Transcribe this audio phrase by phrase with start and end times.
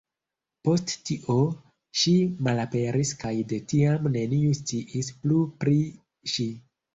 [0.67, 1.35] Post tio,
[2.03, 2.13] ŝi
[2.47, 5.77] malaperis kaj de tiam neniu sciis plu pri
[6.35, 6.49] ŝi.